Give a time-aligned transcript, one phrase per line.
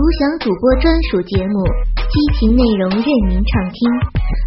[0.00, 1.60] 独享主播专属节目，
[2.08, 3.76] 激情内容任您畅听，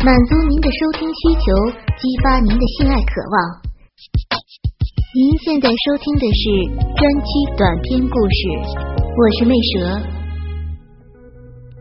[0.03, 1.53] 满足您的收听需求，
[1.93, 3.37] 激发您的性爱渴望。
[5.13, 6.41] 您现在收听的是
[6.97, 8.41] 专区短篇故事，
[8.97, 10.01] 我是魅蛇，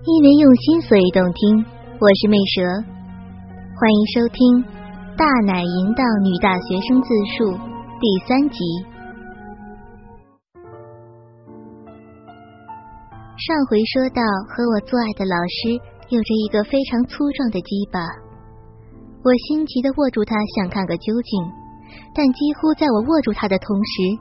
[0.05, 1.65] 因为用心所以动听，
[1.97, 2.61] 我是魅蛇，
[3.81, 4.37] 欢迎收听
[5.17, 7.09] 《大奶淫荡女大学生自
[7.41, 7.57] 述》
[7.97, 8.92] 第三集。
[13.43, 15.75] 上回说到，和我做爱的老师
[16.15, 17.99] 有着一个非常粗壮的鸡巴，
[19.19, 21.43] 我心急的握住它，想看个究竟。
[22.15, 24.15] 但几乎在我握住它的同时，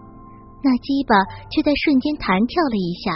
[0.65, 1.13] 那鸡巴
[1.53, 3.13] 却在瞬间弹跳了一下，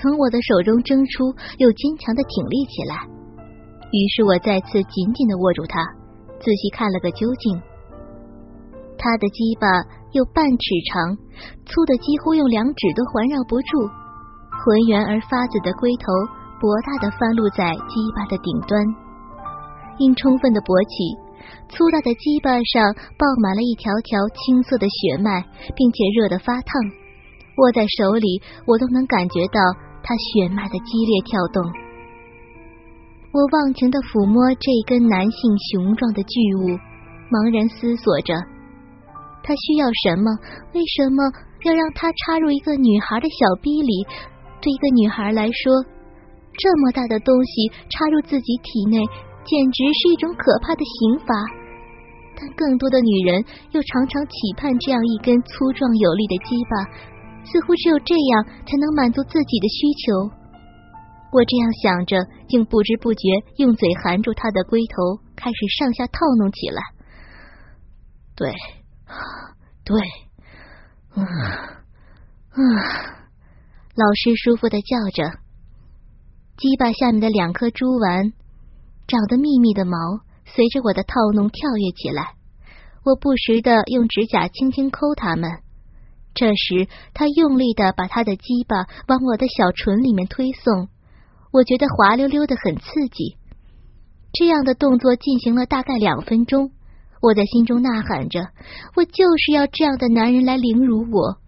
[0.00, 1.28] 从我的手中挣出，
[1.60, 2.96] 又坚强的挺立起来。
[3.92, 5.84] 于是我再次紧紧的握住它，
[6.40, 7.60] 仔细看了个究竟。
[8.96, 9.68] 他的鸡巴
[10.16, 11.12] 有半尺长，
[11.68, 13.99] 粗的几乎用两指都环绕不住。
[14.60, 16.12] 浑圆而发紫的龟头，
[16.60, 18.76] 博大的翻露在鸡巴的顶端，
[19.98, 21.16] 因充分的勃起，
[21.72, 25.40] 粗大的鸡巴上爆满了一条条青色的血脉，
[25.72, 26.68] 并且热得发烫。
[27.56, 29.60] 握在手里，我都能感觉到
[30.04, 31.64] 它血脉的激烈跳动。
[33.32, 35.40] 我忘情的抚摸这根男性
[35.72, 36.76] 雄壮的巨物，
[37.32, 38.34] 茫然思索着，
[39.40, 40.28] 他需要什么？
[40.74, 41.24] 为什么
[41.64, 44.04] 要让他插入一个女孩的小逼里？
[44.60, 45.72] 对一个女孩来说，
[46.58, 48.98] 这么大的东西插入自己体内，
[49.44, 51.34] 简直是一种可怕的刑罚。
[52.36, 56.84] 但更多的女人又常常期盼这样一根粗壮有力的鸡巴，
[57.44, 60.30] 似乎只有这样才能满足自己的需求。
[61.32, 62.16] 我这样想着，
[62.48, 66.82] 竟不知不觉用嘴含住他的龟头，开始上下套弄起来。
[68.36, 68.52] 对，
[69.84, 70.00] 对，
[71.16, 71.24] 嗯，
[72.56, 73.19] 嗯。
[73.96, 75.38] 老师舒服的叫着，
[76.56, 78.32] 鸡巴下面的两颗珠丸
[79.08, 79.96] 长得密密的毛，
[80.46, 82.34] 随着我的套弄跳跃起来。
[83.04, 85.50] 我不时的用指甲轻轻抠它们。
[86.34, 90.88] 这时，他用力的把他的鸡巴往我的小唇里面推送，
[91.50, 93.36] 我觉得滑溜溜的很刺激。
[94.32, 96.70] 这样的动作进行了大概两分钟，
[97.20, 98.50] 我在心中呐喊着：
[98.94, 101.38] 我就是要这样的男人来凌辱我。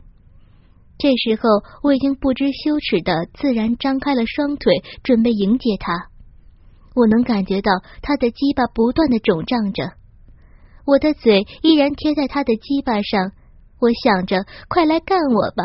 [1.03, 6.07] 这时候，我已经不知羞耻的自然张开了双腿，准备迎接他。
[6.95, 9.83] 我能感觉到他的鸡巴不断的肿胀着，
[10.87, 13.33] 我的嘴依然贴在他的鸡巴上。
[13.81, 15.65] 我想着，快来干我吧！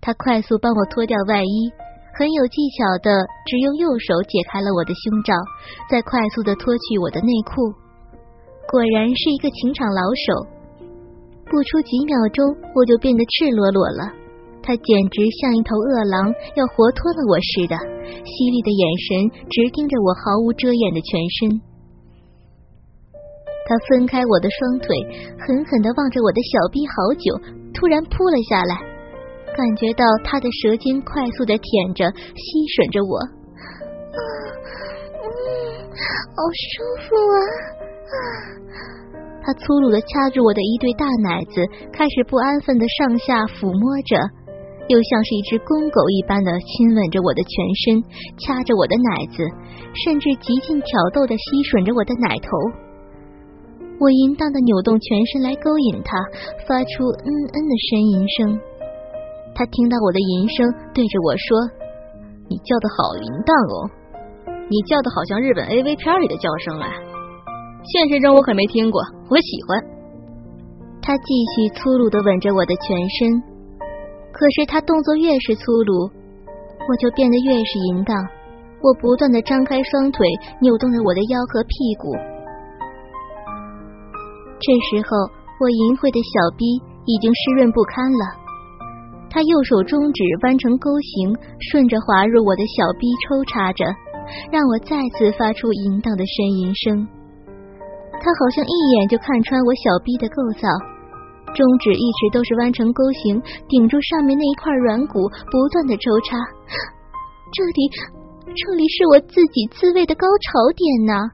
[0.00, 1.70] 他快速帮我脱掉外衣，
[2.16, 3.12] 很有技巧的
[3.44, 5.34] 只用右手解开了我的胸罩，
[5.90, 7.68] 再快速的脱去我的内裤。
[8.72, 10.55] 果然是一个情场老手。
[11.46, 12.42] 不出几秒钟，
[12.74, 14.12] 我就变得赤裸裸了。
[14.62, 17.78] 他简直像一头饿狼，要活脱了我似的，
[18.26, 21.62] 犀利的眼神直盯着我毫无遮掩的全身。
[23.68, 24.98] 他分开我的双腿，
[25.38, 27.38] 狠狠的望着我的小臂好久，
[27.74, 28.74] 突然扑了下来，
[29.54, 32.42] 感觉到他的舌尖快速的舔着、吸
[32.74, 34.18] 吮着我，啊，
[35.22, 35.30] 嗯，
[35.94, 37.38] 好舒服啊，
[38.10, 39.05] 啊。
[39.46, 41.62] 他粗鲁的掐住我的一对大奶子，
[41.94, 44.18] 开始不安分的上下抚摸着，
[44.90, 48.02] 又像是一只公狗一般的亲吻着我的全身，
[48.42, 49.46] 掐着我的奶子，
[49.94, 52.50] 甚至极尽挑逗的吸吮着我的奶头。
[54.02, 56.10] 我淫荡的扭动全身来勾引他，
[56.66, 58.58] 发出嗯嗯的呻吟声。
[59.54, 61.46] 他听到我的吟声，对着我说
[62.50, 63.74] ：“你叫的好淫荡哦，
[64.66, 66.98] 你叫的好像日本 A V 片里的叫声来。”
[67.92, 69.78] 现实中我可没听过，我喜欢。
[71.00, 71.22] 他继
[71.54, 73.40] 续粗鲁的吻着我的全身，
[74.32, 76.10] 可是他动作越是粗鲁，
[76.88, 78.16] 我就变得越是淫荡。
[78.82, 80.26] 我不断的张开双腿，
[80.60, 82.10] 扭动着我的腰和屁股。
[84.58, 85.30] 这时候，
[85.60, 86.66] 我淫秽的小逼
[87.06, 88.24] 已经湿润不堪了。
[89.30, 91.30] 他右手中指弯成钩形，
[91.70, 93.84] 顺着滑入我的小臂抽插着，
[94.50, 97.06] 让我再次发出淫荡的呻吟声。
[98.20, 100.68] 他好像一眼就看穿我小臂的构造，
[101.54, 106.36] 中指一直都是弯成钩形，顶住上面那一块软骨，不断的抽插。
[107.52, 107.88] 这里，
[108.50, 111.30] 这里是我自己自慰的高潮点呐！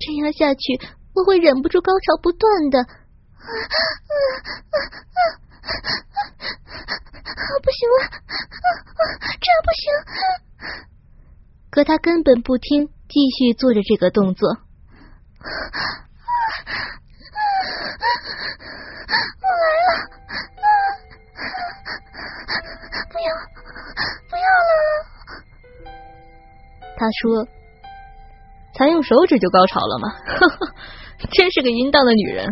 [0.00, 0.80] 这样下去，
[1.14, 2.80] 我会忍不住高潮不断的。
[2.80, 3.76] 啊啊
[4.72, 4.76] 啊
[5.62, 5.70] 啊
[7.30, 9.84] 啊不行了，啊啊这样不行！
[11.70, 12.88] 可他根本不听。
[13.12, 14.48] 继续做着这个动作。
[19.42, 19.92] 我来了
[23.10, 23.28] 不要
[24.30, 24.72] 不要了
[26.96, 27.44] 他说
[28.78, 30.08] 才用手指就高潮了吗？
[30.08, 30.72] 呵 呵
[31.32, 32.46] 真是个淫荡的女人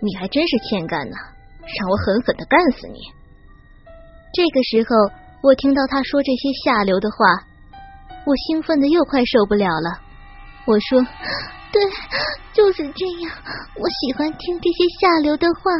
[0.00, 1.14] 你还真是欠干呢
[1.78, 2.98] 让我狠狠的干死你。
[4.34, 4.96] 这个时候
[5.42, 7.46] 我听到他说这些下流的话
[8.26, 10.02] 我兴奋的又快受不了了。
[10.66, 11.00] 我说
[11.70, 11.80] ：“对，
[12.52, 13.30] 就是这样，
[13.76, 15.70] 我喜欢听这些下流的话。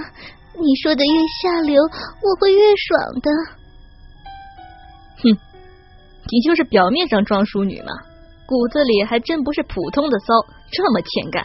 [0.58, 3.30] 你说的越下流，我会越爽的。”
[5.18, 5.36] 哼，
[6.30, 7.90] 你就是表面上装淑女嘛，
[8.46, 10.26] 骨子里还真不是普通的骚，
[10.70, 11.44] 这么欠干。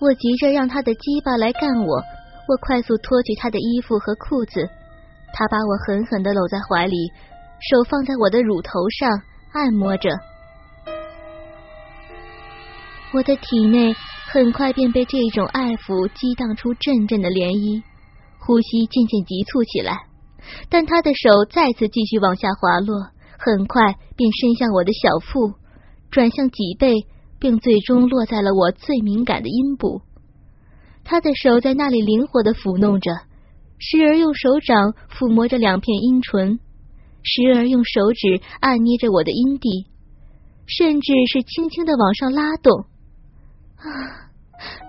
[0.00, 2.02] 我急着让他的鸡巴来干我，
[2.48, 4.68] 我快速脱去他的衣服和裤子。
[5.32, 7.12] 他把我狠狠的搂在怀里，
[7.70, 9.22] 手放在我的乳头上
[9.58, 10.08] 按摩着，
[13.12, 13.92] 我的体内
[14.30, 17.82] 很快便被这种爱抚激荡出阵阵的涟漪，
[18.38, 20.06] 呼吸渐渐急促起来。
[20.70, 25.54] 但他的手再次继续往下滑落，很快便伸向我的小腹，
[26.12, 26.94] 转向脊背，
[27.40, 30.02] 并最终落在了我最敏感的阴部。
[31.02, 33.10] 他的手在那里灵活的抚弄着。
[33.80, 36.60] 时而用手掌抚摸着两片阴唇，
[37.22, 39.86] 时而用手指按捏着我的阴蒂，
[40.66, 42.72] 甚至是轻轻的往上拉动。
[43.78, 43.86] 啊！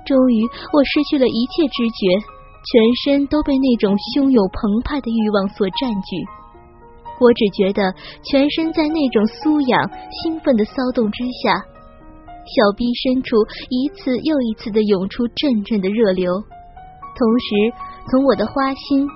[0.05, 2.19] 终于，我失去了一切知觉，
[2.65, 6.17] 全身都被那种汹涌澎湃的欲望所占据。
[7.19, 7.93] 我只觉得
[8.23, 9.91] 全身在那种酥痒、
[10.23, 11.59] 兴奋的骚动之下，
[12.45, 13.35] 小臂深处
[13.69, 17.89] 一次又一次的涌出阵阵的热流，同时。
[18.09, 19.07] 从我的花心，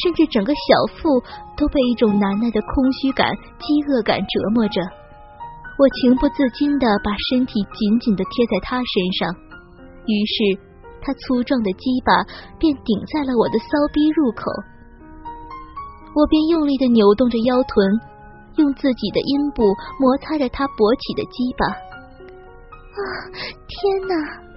[0.00, 1.20] 甚至整个小腹，
[1.56, 3.28] 都被一种难耐的空虚感、
[3.58, 4.80] 饥饿感折磨着。
[5.78, 9.34] 我情不自禁的把身体紧紧的贴在他身上，
[10.06, 10.60] 于是
[11.00, 12.12] 他粗壮的鸡巴
[12.58, 14.50] 便顶在了我的骚逼入口。
[16.14, 18.00] 我便用力的扭动着腰臀，
[18.56, 19.64] 用自己的阴部
[19.98, 21.66] 摩擦着他勃起的鸡巴。
[22.92, 23.00] 啊，
[23.66, 24.51] 天哪！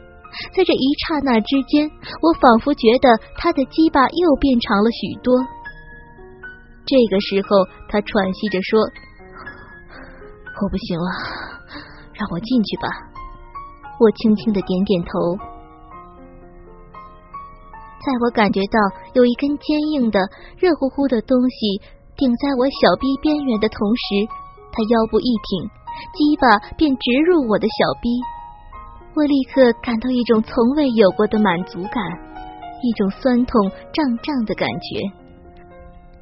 [0.54, 1.90] 在这一刹那之间，
[2.22, 5.34] 我仿佛觉得他的鸡巴又变长了许多。
[6.86, 8.80] 这个时候，他喘息着说
[10.62, 11.10] ：“我不行了，
[12.14, 12.88] 让我进去吧。”
[13.98, 15.10] 我轻轻的点点头。
[18.06, 18.78] 在我感觉到
[19.14, 20.20] 有一根坚硬的、
[20.60, 21.82] 热乎乎的东西
[22.18, 24.28] 顶在我小臂边缘的同时，
[24.72, 25.70] 他腰部一挺，
[26.14, 28.10] 鸡巴便直入我的小臂。
[29.16, 32.04] 我立刻感到一种从未有过的满足感，
[32.84, 35.00] 一种酸痛胀胀的感觉。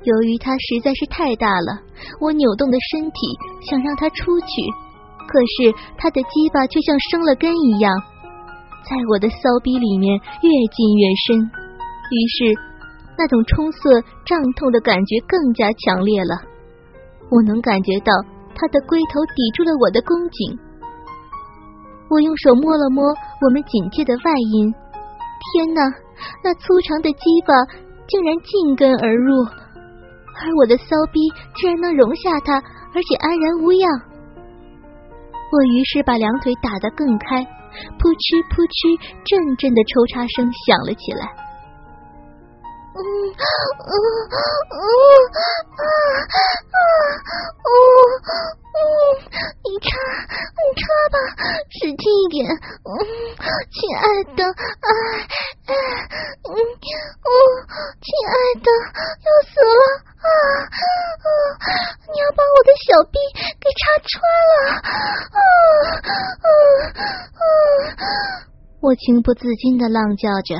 [0.03, 1.81] 由于它实在是太大了，
[2.21, 3.17] 我扭动的身体
[3.65, 4.45] 想让它出去，
[5.25, 7.91] 可是它的鸡巴却像生了根一样，
[8.85, 10.13] 在我的骚逼里面
[10.43, 11.41] 越进越深。
[12.13, 12.53] 于是，
[13.17, 16.37] 那种冲色胀痛的感觉更加强烈了。
[17.31, 18.13] 我能感觉到
[18.53, 20.59] 它的龟头抵住了我的宫颈。
[22.09, 23.03] 我用手摸了摸
[23.41, 24.73] 我们紧贴的外阴，
[25.53, 25.81] 天哪，
[26.43, 27.53] 那粗长的鸡巴
[28.07, 31.19] 竟然进根而入，而我的骚逼
[31.55, 32.53] 居然能容下它，
[32.93, 33.89] 而且安然无恙。
[35.51, 37.43] 我于是把两腿打得更开，
[37.97, 41.29] 扑哧扑哧，阵阵的抽插声响了起来。
[42.93, 43.93] 嗯嗯
[44.69, 44.77] 嗯
[45.73, 45.85] 啊啊
[46.77, 47.67] 啊！
[48.73, 48.77] 嗯，
[49.65, 49.89] 你插，
[50.73, 51.17] 插吧，
[51.69, 52.45] 使劲一点。
[52.49, 52.89] 嗯，
[53.71, 54.01] 亲爱
[54.35, 54.89] 的，哎
[55.67, 55.71] 哎，
[56.43, 57.29] 嗯嗯，
[58.01, 58.67] 亲爱的，
[59.23, 59.81] 要死了
[60.23, 60.27] 啊！
[61.23, 61.27] 啊，
[62.11, 63.15] 你要把我的小臂
[63.59, 64.11] 给插穿
[64.49, 65.37] 了啊啊
[67.97, 68.05] 啊！
[68.81, 70.55] 我情不自禁的浪叫着。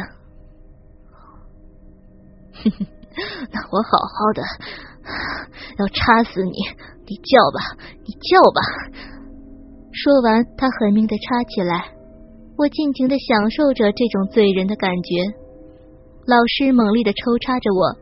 [2.53, 2.87] 哼哼，
[3.51, 4.41] 那我好好的
[5.77, 6.53] 要插死你。
[7.05, 7.59] 你叫吧，
[8.05, 8.61] 你叫吧。
[9.93, 11.85] 说完，他狠命的插起来。
[12.57, 15.21] 我尽情的享受着这种醉人的感觉。
[16.25, 17.93] 老师猛力的抽插着我，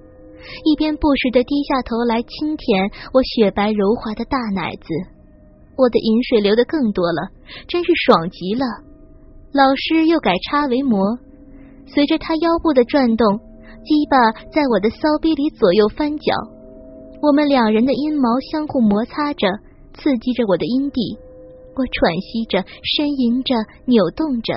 [0.63, 4.87] 一边不时的低下头来轻舔我雪白柔滑的大奶子。
[5.77, 7.27] 我的饮水流的更多了，
[7.67, 8.65] 真是爽极了。
[9.51, 11.17] 老师又改插为摩，
[11.87, 13.37] 随着他腰部的转动，
[13.83, 16.31] 鸡巴在我的骚逼里左右翻搅。
[17.21, 19.47] 我们两人的阴毛相互摩擦着，
[19.93, 21.17] 刺激着我的阴蒂。
[21.75, 24.53] 我喘息着，呻吟着，扭动着。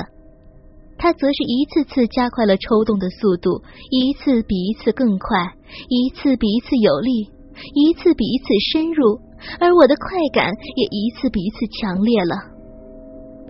[0.96, 5.54] 他则是一次次加快了抽动的速度，一次比一次更快，
[5.88, 7.30] 一次比一次有力，
[7.74, 9.18] 一次比一次深入，
[9.58, 12.54] 而我的快感也一次比一次强烈了。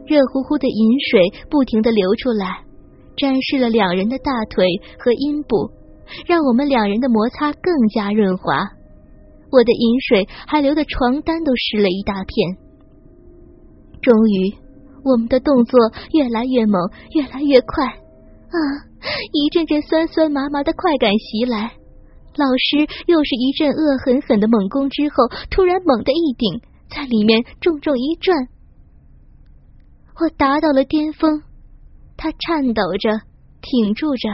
[0.07, 2.65] 热乎乎的饮水不停的流出来，
[3.17, 4.65] 沾湿了两人的大腿
[4.99, 5.71] 和阴部，
[6.27, 8.69] 让我们两人的摩擦更加润滑。
[9.51, 12.57] 我的饮水还流的床单都湿了一大片，
[14.05, 14.53] 终于，
[15.03, 15.81] 我们的动作
[16.13, 16.79] 越来越猛，
[17.15, 18.57] 越来越快啊！
[19.33, 21.73] 一阵阵酸酸麻麻的快感袭来，
[22.37, 28.37] 老师又是一阵恶狠狠的猛攻之后，突然猛地一顶，在里面重重一转，
[30.21, 31.43] 我达到了巅峰。
[32.17, 33.23] 他颤抖着，
[33.63, 34.29] 挺住着，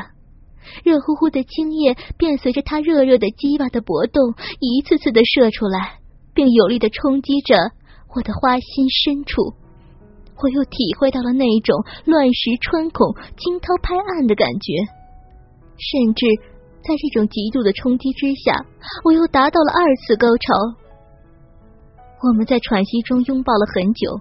[0.82, 6.00] 热乎乎的精液便随着他热热的鸡巴的搏动，一次次的射出来，
[6.34, 7.56] 并有力的冲击着
[8.14, 9.54] 我的花心深处。
[10.42, 14.72] 我又体会到了那种乱石穿孔、惊涛拍岸的感觉，
[15.76, 16.24] 甚至
[16.80, 18.64] 在这种极度的冲击之下，
[19.04, 20.54] 我又达到了二次高潮。
[22.22, 24.20] 我们在喘息中拥抱了很久。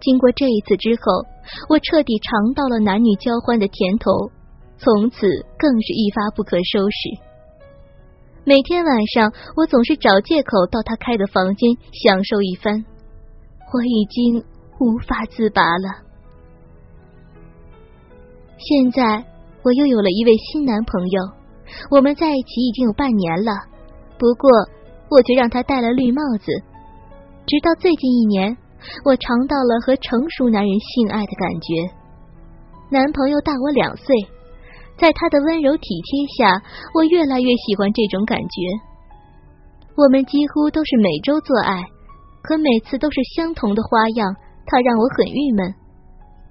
[0.00, 1.24] 经过这一次之后，
[1.68, 4.10] 我彻底尝到了男女交欢的甜头，
[4.78, 7.22] 从此更是一发不可收拾。
[8.44, 12.84] 每天晚上，我总是找借口到他开的房间享受一番。
[13.72, 14.44] 我已经。
[14.84, 16.04] 无法自拔了。
[18.58, 19.24] 现在
[19.62, 21.22] 我又有了一位新男朋友，
[21.90, 23.52] 我们在一起已经有半年了。
[24.18, 24.50] 不过
[25.08, 26.52] 我却让他戴了绿帽子。
[27.46, 28.56] 直到最近一年，
[29.04, 31.90] 我尝到了和成熟男人性爱的感觉。
[32.90, 34.14] 男朋友大我两岁，
[34.96, 36.62] 在他的温柔体贴下，
[36.94, 38.56] 我越来越喜欢这种感觉。
[39.96, 41.82] 我们几乎都是每周做爱，
[42.42, 44.34] 可每次都是相同的花样。
[44.66, 45.74] 他让我很郁闷。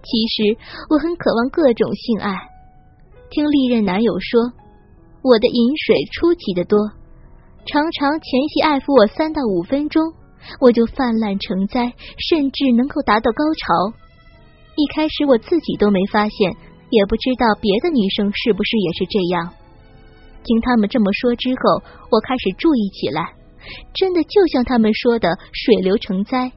[0.03, 0.57] 其实
[0.89, 2.35] 我很渴望各种性爱。
[3.29, 4.41] 听历任男友说，
[5.23, 6.77] 我的饮水出奇的多，
[7.65, 10.03] 常常前戏爱抚我三到五分钟，
[10.59, 11.93] 我就泛滥成灾，
[12.29, 13.97] 甚至能够达到高潮。
[14.75, 16.51] 一开始我自己都没发现，
[16.89, 19.53] 也不知道别的女生是不是也是这样。
[20.43, 23.33] 听他们这么说之后，我开始注意起来，
[23.93, 26.51] 真的就像他们说的，水流成灾。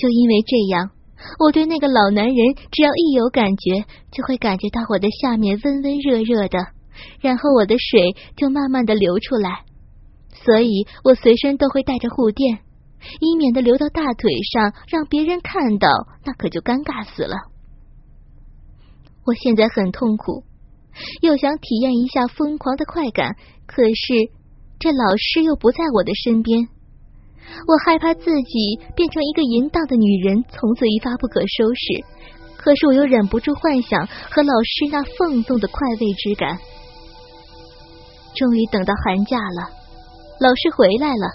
[0.00, 0.90] 就因为这样，
[1.38, 6.58] 我对那个老男人，只要一有感觉，就会感觉到我的下面温温热热的，
[7.20, 9.64] 然后我的水就慢慢的流出来，
[10.42, 12.60] 所以我随身都会带着护垫，
[13.20, 15.88] 以免的流到大腿上，让别人看到，
[16.24, 17.36] 那可就尴尬死了。
[19.26, 20.44] 我现在很痛苦，
[21.20, 24.30] 又想体验一下疯狂的快感，可是
[24.78, 26.68] 这老师又不在我的身边。
[27.66, 32.04] 我害怕自己变成一个淫荡的女人，从此一发不可收拾。
[32.56, 36.58] 可是我又忍不住幻想和老师那放纵的快慰之感。
[38.36, 39.70] 终于等到寒假了，
[40.40, 41.26] 老师回来了，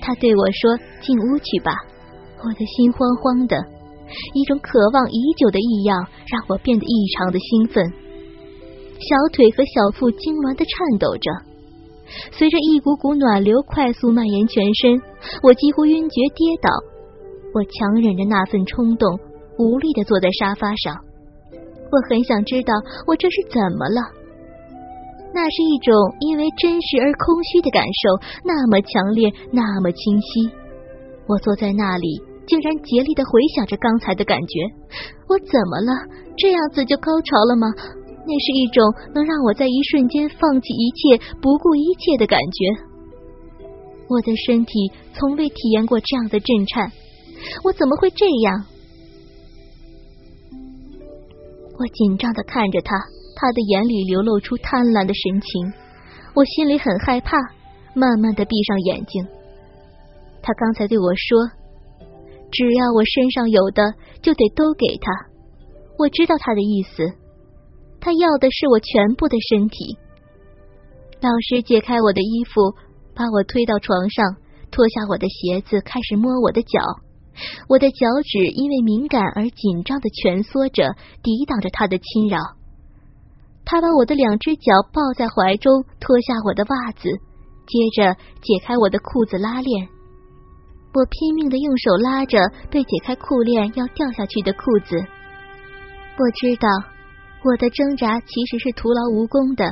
[0.00, 1.72] 他对我说：“进屋去吧。”
[2.42, 3.56] 我的心慌慌的，
[4.34, 7.84] 一种渴望已久的异样让我变得异常的兴奋，
[8.98, 11.51] 小腿和小腹痉挛的颤抖着。
[12.32, 15.00] 随着一股股暖流快速蔓延全身，
[15.42, 16.70] 我几乎晕厥跌倒。
[17.54, 19.18] 我强忍着那份冲动，
[19.58, 20.96] 无力的坐在沙发上。
[21.90, 22.72] 我很想知道
[23.06, 24.00] 我这是怎么了。
[25.34, 30.50] 那是一种因为真实而空虚的感受，那么强烈，那么清晰。
[31.26, 34.60] 我坐在那里，竟然竭力的回想着刚才的感觉。
[35.28, 35.92] 我怎么了？
[36.36, 37.68] 这样子就高潮了吗？
[38.24, 38.82] 那是一种
[39.14, 42.64] 能让我在一瞬间放弃一切、不顾一切的感觉。
[44.08, 44.72] 我的身体
[45.14, 46.92] 从未体验过这样的震颤，
[47.64, 48.64] 我怎么会这样？
[51.78, 52.94] 我紧张的看着他，
[53.34, 55.72] 他的眼里流露出贪婪的神情，
[56.34, 57.36] 我心里很害怕，
[57.94, 59.26] 慢慢的闭上眼睛。
[60.42, 61.38] 他刚才对我说
[62.52, 63.82] ：“只要我身上有的，
[64.20, 65.10] 就得都给他。”
[65.98, 67.21] 我知道他的意思。
[68.02, 69.96] 他要的是我全部的身体。
[71.20, 72.74] 老师解开我的衣服，
[73.14, 74.36] 把我推到床上，
[74.72, 76.80] 脱下我的鞋子，开始摸我的脚。
[77.68, 82.38] 我的脚趾因为敏感而紧张的蜷缩着，抵挡着他的侵扰。
[83.64, 89.88] 他把我的两只脚抱在怀中，脱下我的袜子，接着解开我的裤子拉链。
[90.92, 92.36] 我拼命的用手拉着
[92.68, 94.96] 被解开裤链要掉下去的裤子。
[96.18, 96.91] 我知道。
[97.44, 99.64] 我的挣扎其实是徒劳无功的，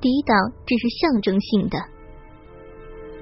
[0.00, 0.36] 抵挡
[0.66, 1.78] 只是象征性的。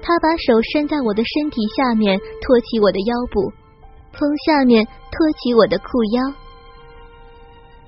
[0.01, 3.53] 他把手伸在我的身体下面，托起我的腰部，
[4.11, 6.33] 从下面托起我的裤腰。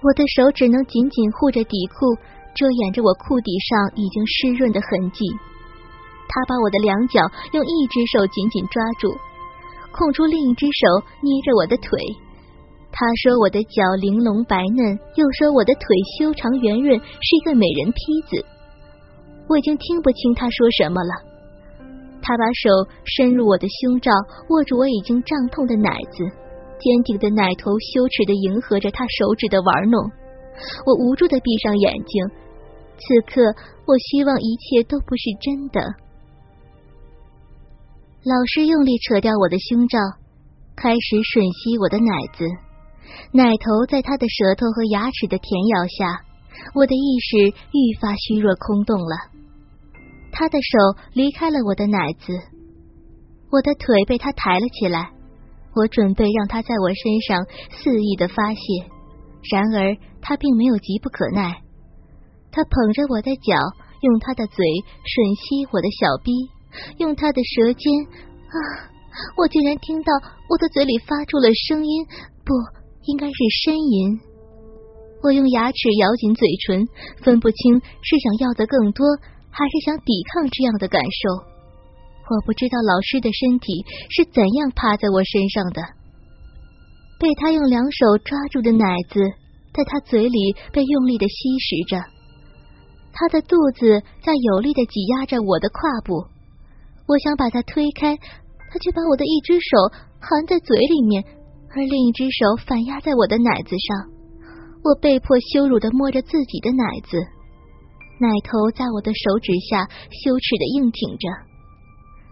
[0.03, 2.13] 我的手只能紧紧护着底裤，
[2.53, 5.25] 遮掩着我裤底上已经湿润的痕迹。
[6.29, 7.21] 他把我的两脚
[7.53, 9.09] 用一只手紧紧抓住，
[9.91, 11.97] 空出另一只手捏着我的腿。
[12.95, 15.81] 他说我的脚玲珑白嫩，又说我的腿
[16.15, 18.45] 修长圆润，是一个美人坯子。
[19.49, 21.11] 我已经听不清他说什么了。
[22.21, 22.69] 他把手
[23.03, 24.11] 伸入我的胸罩，
[24.49, 26.23] 握住我已经胀痛的奶子，
[26.79, 29.99] 坚挺的奶头羞耻的迎合着他手指的玩弄。
[30.85, 32.23] 我无助的闭上眼睛，
[32.95, 33.41] 此刻
[33.87, 35.81] 我希望一切都不是真的。
[38.23, 39.97] 老师用力扯掉我的胸罩，
[40.75, 42.45] 开始吮吸我的奶子，
[43.31, 46.25] 奶头在他的舌头和牙齿的舔咬下，
[46.75, 47.37] 我的意识
[47.71, 49.15] 愈发虚弱空洞了。
[50.31, 50.77] 他的手
[51.13, 52.33] 离开了我的奶子，
[53.51, 55.11] 我的腿被他抬了起来。
[55.75, 58.61] 我准备让他在我身上肆意的发泄，
[59.51, 61.61] 然而他并没有急不可耐。
[62.51, 63.57] 他捧着我的脚，
[64.01, 64.63] 用他的嘴
[65.01, 66.31] 吮吸我的小臂，
[66.97, 68.57] 用他的舌尖啊！
[69.37, 70.13] 我竟然听到
[70.49, 72.05] 我的嘴里发出了声音，
[72.45, 72.53] 不
[73.05, 74.19] 应该是呻吟。
[75.21, 76.87] 我用牙齿咬紧嘴唇，
[77.23, 79.05] 分不清是想要的更多。
[79.55, 81.45] 还是想抵抗这样的感受。
[82.25, 85.79] 我不知道老师的身体是怎样趴在我身上的，
[87.19, 89.21] 被他用两手抓住的奶子，
[89.71, 92.01] 在他嘴里被用力的吸食着。
[93.13, 96.25] 他的肚子在有力的挤压着我的胯部。
[97.05, 99.69] 我想把他推开，他却把我的一只手
[100.17, 101.23] 含在嘴里面，
[101.75, 104.13] 而另一只手反压在我的奶子上。
[104.83, 107.17] 我被迫羞辱的摸着自己的奶子。
[108.19, 111.27] 奶头在我的手指下羞耻的硬挺着，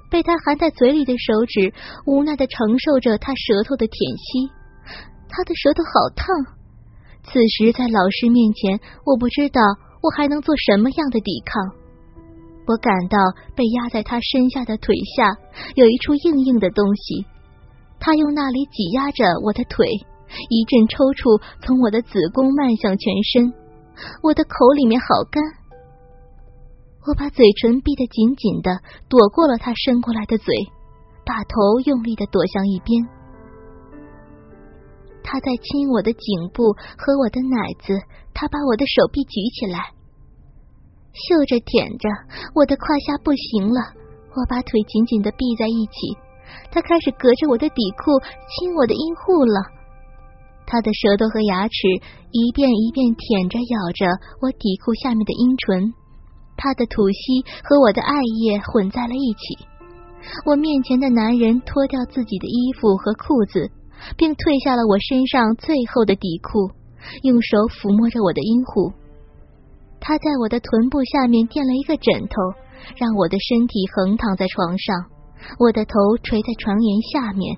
[0.09, 1.73] 被他含在嘴里的手指
[2.05, 4.51] 无奈的承受着他舌头的舔吸，
[5.27, 6.27] 他的舌头好烫。
[7.23, 9.61] 此时在老师面前，我不知道
[10.01, 11.61] 我还能做什么样的抵抗。
[12.67, 13.17] 我感到
[13.55, 15.35] 被压在他身下的腿下
[15.75, 17.25] 有一处硬硬的东西，
[18.01, 19.85] 他用那里挤压着我的腿，
[20.49, 23.53] 一阵抽搐从我的子宫漫向全身，
[24.25, 25.37] 我的口里面好干。
[27.05, 30.49] 我把嘴唇闭得紧紧的，躲过了他伸过来的嘴，
[31.23, 33.05] 把头用力的躲向一边。
[35.21, 38.01] 他在亲我的颈部和我的奶子，
[38.33, 39.93] 他把我的手臂举起来，
[41.13, 42.09] 嗅着舔着
[42.55, 43.79] 我的胯下不行了。
[44.33, 46.17] 我把腿紧紧的闭在一起，
[46.71, 48.11] 他开始隔着我的底裤
[48.47, 49.61] 亲我的阴户了。
[50.65, 51.75] 他的舌头和牙齿
[52.31, 54.05] 一遍一遍舔着咬着
[54.41, 55.93] 我底裤下面的阴唇。
[56.55, 59.67] 他的吐息和我的艾叶混在了一起。
[60.45, 63.71] 我面前的男人脱掉自己的衣服和裤子，
[64.15, 66.69] 并褪下了我身上最后的底裤，
[67.23, 68.93] 用手抚摸着我的阴户。
[69.99, 72.33] 他在我的臀部下面垫了一个枕头，
[72.95, 75.09] 让我的身体横躺在床上，
[75.59, 77.57] 我的头垂在床沿下面。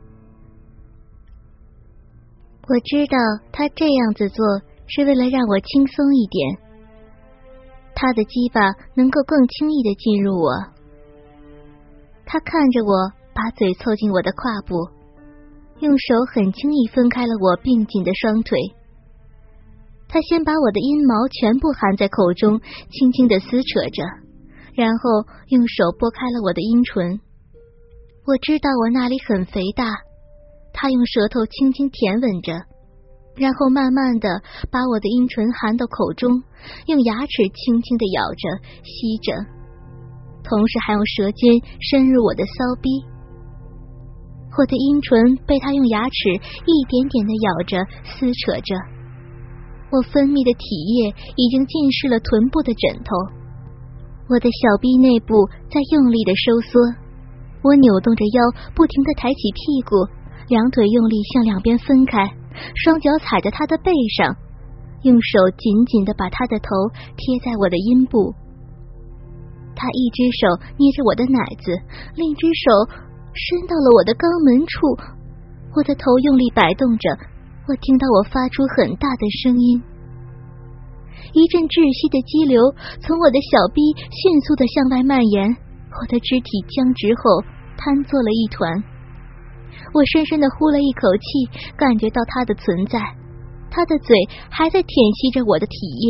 [2.68, 3.18] 我知道
[3.52, 4.46] 他这样子做
[4.88, 6.58] 是为了让我轻松一点。
[7.96, 8.62] 他的鸡巴
[8.96, 10.52] 能够更轻易的进入我。
[12.26, 14.90] 他看着我，把嘴凑近我的胯部，
[15.80, 18.60] 用手很轻易分开了我并紧的双腿。
[20.08, 24.04] 他先把我的阴毛全部含在口中，轻轻的撕扯着，
[24.74, 27.20] 然后用手拨开了我的阴唇。
[28.26, 29.84] 我知道我那里很肥大，
[30.72, 32.54] 他用舌头轻轻舔吻着。
[33.36, 34.30] 然后慢慢的
[34.72, 36.42] 把我的阴唇含到口中，
[36.86, 38.44] 用牙齿轻轻的咬着、
[38.86, 39.34] 吸着，
[40.44, 42.90] 同时还用舌尖深入我的骚逼。
[44.56, 46.30] 我的阴唇被他用牙齿
[46.64, 48.76] 一点点的咬着、撕扯着，
[49.92, 50.64] 我分泌的体
[50.96, 53.12] 液已经浸湿了臀部的枕头。
[54.30, 55.36] 我的小臂内部
[55.68, 56.80] 在用力的收缩，
[57.64, 58.40] 我扭动着腰，
[58.76, 59.96] 不停的抬起屁股，
[60.50, 62.28] 两腿用力向两边分开。
[62.76, 64.36] 双脚踩在他的背上，
[65.02, 66.70] 用手紧紧的把他的头
[67.18, 68.36] 贴在我的阴部。
[69.76, 70.48] 他一只手
[70.78, 71.72] 捏着我的奶子，
[72.16, 72.94] 另一只手
[73.34, 74.86] 伸到了我的肛门处。
[75.74, 77.10] 我的头用力摆动着，
[77.68, 79.82] 我听到我发出很大的声音。
[81.34, 82.62] 一阵窒息的激流
[83.02, 83.82] 从我的小臂
[84.14, 85.50] 迅速的向外蔓延，
[86.02, 87.42] 我的肢体僵直后
[87.78, 88.84] 瘫坐了一团。
[89.94, 93.00] 我深深的呼了一口气，感觉到他的存在。
[93.70, 94.16] 他的嘴
[94.50, 96.06] 还在舔吸着我的体液，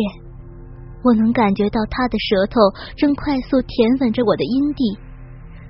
[1.04, 2.60] 我能感觉到他的舌头
[2.98, 4.84] 正快速舔吻着我的阴蒂。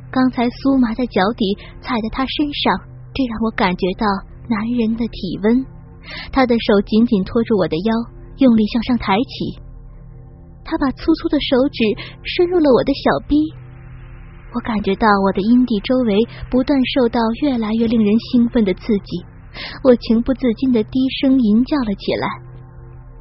[0.09, 2.73] 刚才酥麻的脚底踩在他身上，
[3.13, 4.05] 这让我感觉到
[4.49, 5.65] 男人的体温。
[6.31, 7.89] 他的手紧紧托住我的腰，
[8.37, 9.61] 用力向上抬起。
[10.65, 11.77] 他把粗粗的手指
[12.25, 13.37] 伸入了我的小臂。
[14.53, 16.17] 我感觉到我的阴蒂周围
[16.49, 19.25] 不断受到越来越令人兴奋的刺激，
[19.83, 22.27] 我情不自禁的低声吟叫了起来。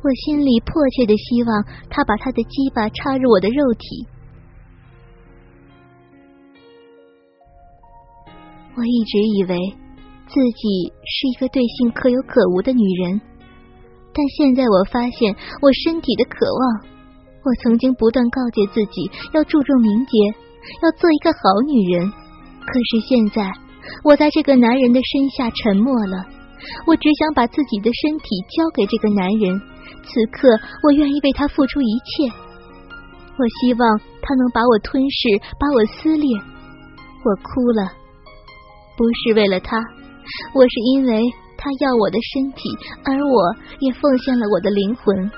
[0.03, 4.07] 我心里迫切的希望他把他的鸡巴插入我的肉体。
[8.75, 9.57] 我一直以为
[10.27, 13.21] 自己是一个对性可有可无的女人，
[14.13, 16.93] 但现在我发现我身体的渴望。
[17.45, 20.13] 我曾经不断告诫自己要注重名节，
[20.83, 22.11] 要做一个好女人。
[22.61, 23.53] 可是现在，
[24.05, 26.25] 我在这个男人的身下沉默了。
[26.87, 29.61] 我只想把自己的身体交给这个男人。
[30.05, 30.49] 此刻，
[30.85, 32.33] 我愿意为他付出一切。
[33.37, 36.39] 我希望他能把我吞噬，把我撕裂。
[37.25, 37.91] 我哭了，
[38.97, 39.79] 不是为了他，
[40.55, 41.21] 我是因为
[41.59, 42.71] 他要我的身体，
[43.05, 45.31] 而我也奉献了我的灵魂。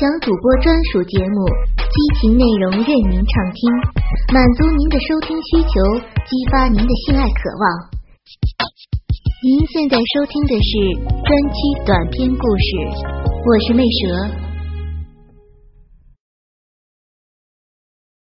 [0.00, 1.46] 享主播专属节目，
[1.78, 3.72] 激情内容任您畅听，
[4.34, 5.70] 满足您的收听需求，
[6.26, 7.64] 激发您的性爱渴望。
[9.42, 12.68] 您现在收听的是专区短篇故事，
[13.24, 14.45] 我是魅蛇。